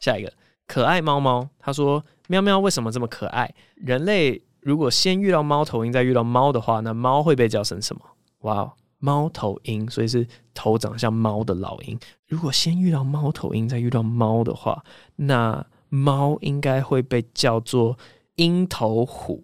[0.00, 0.32] 下一个
[0.66, 2.02] 可爱猫猫，他说。
[2.30, 3.52] 喵喵为什么这么可爱？
[3.74, 8.02] 人类如果先遇到猫头鹰，再遇到猫的话，那猫会被叫成什么？
[8.42, 10.24] 哇，猫头鹰，所以是
[10.54, 11.98] 头长像猫的老鹰。
[12.28, 14.84] 如果先遇到猫头鹰，再遇到猫的话，
[15.16, 17.98] 那猫应该会被叫做
[18.36, 19.42] 鹰头虎，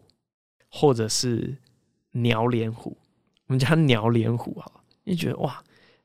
[0.70, 1.56] 或者是
[2.12, 2.96] 鸟脸虎。
[3.48, 4.70] 我们叫鸟脸虎哈，
[5.02, 5.60] 你觉得哇，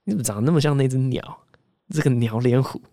[0.05, 1.43] 你怎么长得那么像那只鸟？
[1.91, 2.81] 这个鸟脸虎。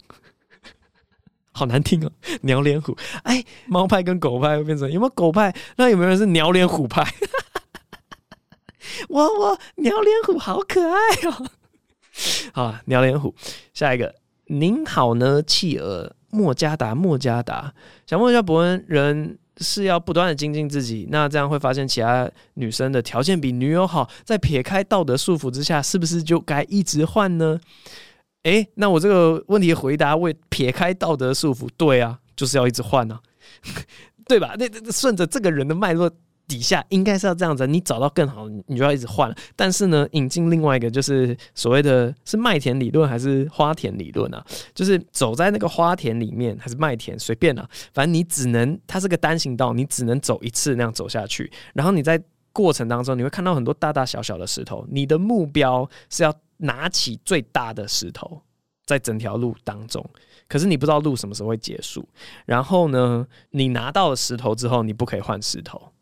[1.53, 2.11] 好难听哦，
[2.42, 2.96] 鸟脸虎。
[3.24, 5.55] 哎，猫派跟狗派会变成有没有狗派？
[5.76, 7.03] 那有没有人是鸟脸虎派？
[9.11, 11.46] 哇哇，鸟脸虎好可爱哦！
[12.53, 13.34] 好，鸟脸虎。
[13.74, 14.14] 下一个，
[14.46, 17.72] 您好呢，企鹅莫加达莫加达，
[18.07, 27.61] 想问一下博恩，人是要不断的精进自己，那这样会发现其他女生的条件比女友好，在撇开道德束缚之下，是不是就该一直换呢？
[28.45, 33.20] 诶、那我这个问题回答，为撇开道德束缚，对啊，就是要一直换啊，
[34.26, 34.55] 对吧？
[34.57, 36.11] 那顺着这个人的脉络
[36.47, 37.66] 底下，应该是要这样子。
[37.66, 39.34] 你找到更好，你就要一直换。
[39.55, 44.43] 但是呢，引进另外一个，就是所谓的是麦田理论还是花田理论啊？
[44.74, 51.51] 就是走在那个花田里面，还是麦田，随便啊，反正你只能，它是个单行道，你只能走一次那样走下去。
[51.74, 52.18] 然后你在
[52.53, 54.86] 过程当中，你会看到很多大大小小的石头。
[54.91, 56.34] 你的目标是要。
[56.59, 58.40] 拿起最大的石头，
[58.86, 60.04] 在整条路当中，
[60.46, 62.09] 可是你不知道路什么时候会结束。
[62.46, 65.92] 然后呢，你拿到了石头之后，你不可以换石头。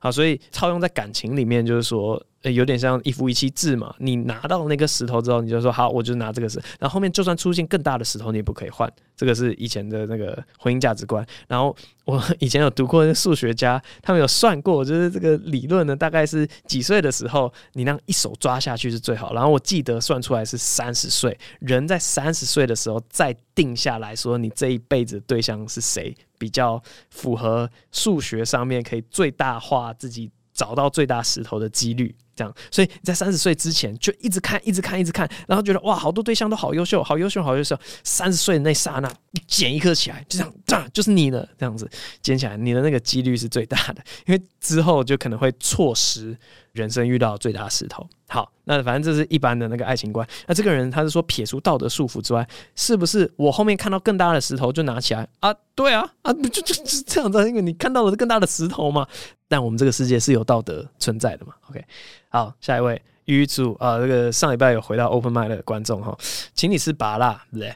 [0.00, 2.20] 好，所以套用在感情里面，就是说。
[2.42, 3.94] 有点像一夫一妻制嘛。
[3.98, 6.58] 你拿到那个石头之后，你就说好，我就拿这个石。
[6.78, 8.90] 然后后面就算出现更大的石头，你也不可以换。
[9.16, 11.26] 这个是以前的那个婚姻价值观。
[11.46, 11.76] 然后
[12.06, 19.34] 我 以前有读过数学家，他们有算过，就是这个理论呢，大概是几岁的时候，你让一手抓下去是最好。
[19.34, 32.14] 然后我记得算出来是三十岁，人在三十岁的时候再定下来说，你这一辈子的对象是谁，比较符合数学上面可以最大化自己找到最大石头的几率。
[32.40, 37.78] 这样，所以在三十岁之前就一直看，一直看，一直看，然后觉得哇，好多对象都好优秀，好优秀，好优秀。
[38.02, 41.88] 三十岁的那刹那，你捡一颗起来，就这样，这样就是你的，这样子
[42.22, 46.34] 捡起来，你的那个几率是最大的，因为之后就可能会错失
[46.72, 48.08] 人生遇到最大石头。
[48.28, 50.26] 好，那反正这是一般的那个爱情观。
[50.46, 55.52] 那这个人他是说，撇除道德束缚之外，是不是我后面看到更大的石头就拿起来啊？
[55.74, 59.06] 对啊，啊， 就就就是这样子，因为你看到的是更大的石头嘛。
[59.48, 61.84] 但我们这个世界是有道德存在的嘛？OK。
[62.28, 66.16] 好，下一位鱼主啊，这个上礼拜有回到 Open Mind 的观众哈，
[66.54, 67.74] 请你吃芭乐，对不对？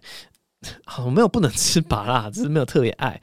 [0.87, 3.21] 好，我没有不能吃芭乐，只是没有特别爱。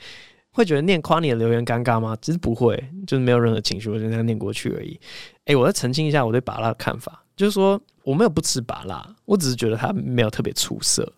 [0.52, 2.16] 会觉得念夸你的留言尴尬吗？
[2.22, 2.76] 其实不会，
[3.08, 5.00] 就是没有任何情绪，我就这样念过去而已。
[5.46, 11.12] 哎、我要澄清一下我对芭乐的看法，就是说我没有不吃芭乐，我只是觉得它没有特别出色。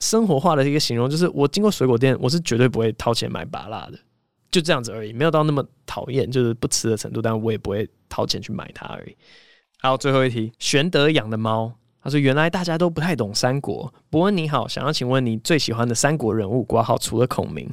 [0.00, 3.98] 生活化的一个形容就是，我经过水果店，我是绝对不会掏钱买芭乐的，
[4.50, 9.14] 就这样子而已，没有到那么讨厌，就是不吃的程度，但我也不会掏钱去买它而已。
[9.78, 11.72] 好，最后一题，玄德养的猫，
[12.02, 16.62] 他说：“原来大家都不太懂三国。”博恩你好，想要请问你最喜欢的三国人物？
[16.64, 17.68] 括号除了孔明，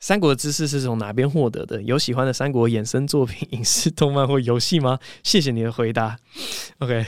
[0.00, 1.82] 三国的知识是从哪边获得的？
[1.82, 4.98] 有喜欢的三国衍生作品、影视、动漫或游戏吗？
[5.22, 6.16] 谢谢你的回答。
[6.78, 7.04] OK，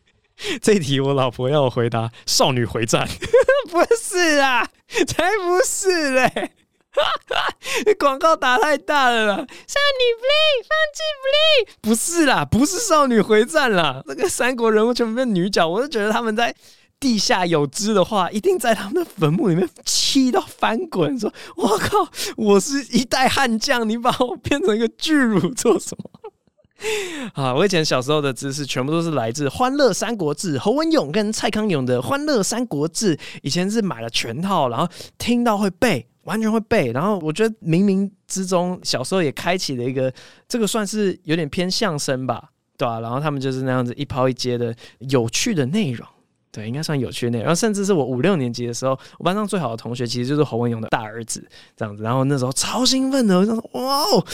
[0.60, 3.08] 这一题我老婆要我回答《少女回战》，
[3.72, 4.68] 不是啊，
[5.06, 6.52] 才不是嘞。
[7.98, 9.36] 广告打太大了啦！
[9.36, 14.02] 少女 play，放弃 play，不是啦，不是少女回战啦。
[14.06, 16.54] 那个三国人物全部变女角，我就觉得他们在
[16.98, 26.10] 地下有知的话，一定在他们的坟墓里面气到翻滚，说：“我靠，我是一代悍将，你把我变成一个巨乳做什么？”
[27.32, 27.54] 啊！
[27.54, 33.16] 我以前小时候的知识全部都是来自《欢乐三国志》，侯文勇跟蔡康永的《欢乐三国志》。
[33.42, 34.86] 以前是买了全套，然后
[35.16, 36.92] 听到会背，完全会背。
[36.92, 40.12] 然后我觉得冥冥之中，小时候也开启了一个，
[40.46, 43.00] 这个算是有点偏相声吧，对吧、啊？
[43.00, 46.06] 然后他们就是那样子一抛一接的有趣的内容，
[46.56, 47.44] 对，应该算有趣的内容。
[47.44, 51.46] 然后甚至是我五六年级的时候，我班上最好的同学其实就是侯文勇的大儿子，
[51.76, 52.02] 这样子。
[52.02, 54.24] 然后那时候超兴奋的，我就说哇哦！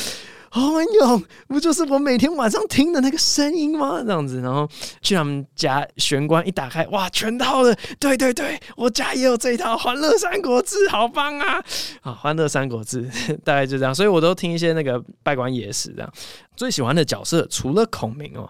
[0.54, 4.02] 侯文勇不就是我每天晚上听的那个声音吗？
[4.04, 4.68] 这样子，然后
[5.00, 11.54] 去他们家玄关一打开，哇，全套的，对对对，我家也有这一套《欢乐三国志》，好棒啊！
[12.02, 13.08] 啊，《欢乐三国志》
[13.42, 16.12] 大概就这样，所以我都听一些那个稗官野史这样。
[16.54, 18.48] 最喜欢的角色除了孔明哦。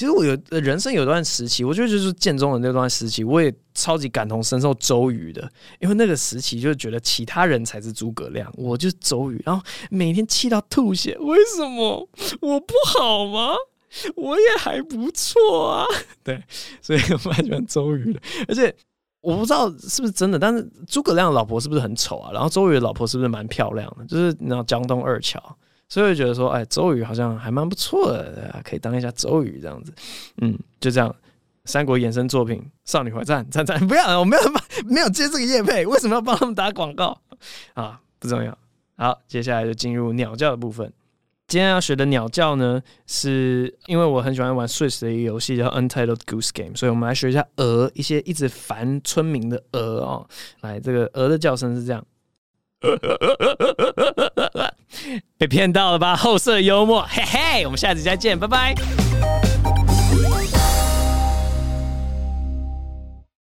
[0.00, 5.46] 其实我有人生有段时期，我觉得就是建中的那段时期，我也超级感同身受周瑜的，
[5.78, 12.08] 因为那个时期就觉得其他人才是诸葛亮，我就是周瑜，然后每天气到吐血，为什么
[12.40, 13.52] 我不好吗？
[14.16, 15.84] 我也还不错啊，
[16.24, 16.42] 对，
[16.80, 18.74] 所以我蛮喜欢周瑜的，而且
[19.20, 22.32] 我不知道是不是真的，但是诸葛亮老婆是不是很丑啊？
[22.32, 24.06] 然后周瑜的老婆是不是蛮漂亮的？
[24.06, 25.38] 就是你知道江东二乔。
[25.90, 29.92] 所以我觉得说，哎，周瑜好像还蛮不错的，可以当一下周瑜这样子，
[30.40, 31.14] 嗯，就这样。
[31.66, 32.58] 三国衍生作品
[32.90, 34.42] 《少女怀战》战战，不要，我没有
[34.86, 37.16] 没有接这个业配，为什么要帮他们打广告
[37.74, 38.00] 啊？
[38.18, 38.56] 不重要。
[38.96, 40.90] 好，接下来就进入鸟叫的部分。
[41.46, 50.26] 今天要学的鸟叫呢，是因为我很喜欢玩 Switch 的一个游戏叫 Untitled Goose Game，所以我们来学一下鹅，一些一直烦村民的鹅哦。
[50.62, 52.04] 来，这个鹅的叫声是这样。
[55.38, 56.16] 被骗到了吧？
[56.16, 58.74] 后色幽默，嘿嘿，我们下次再见，拜拜。